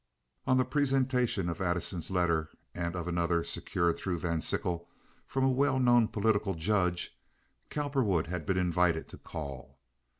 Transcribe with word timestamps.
On 0.47 0.57
the 0.57 0.65
presentation 0.65 1.47
of 1.47 1.61
Addison's 1.61 2.09
letter 2.09 2.49
and 2.73 2.95
of 2.95 3.07
another, 3.07 3.43
secured 3.43 3.97
through 3.97 4.17
Van 4.17 4.41
Sickle 4.41 4.89
from 5.27 5.43
a 5.43 5.51
well 5.51 5.77
known 5.77 6.07
political 6.07 6.55
judge, 6.55 7.15
Cowperwood 7.69 8.25
had 8.25 8.43
been 8.47 8.57
invited 8.57 9.07
to 9.09 9.19
call. 9.19 9.77